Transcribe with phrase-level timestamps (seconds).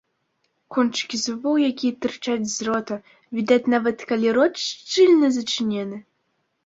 [0.75, 2.95] Кончыкі зубоў, якія тырчаць з рота,
[3.41, 5.97] відаць нават калі рот шчыльна зачынены.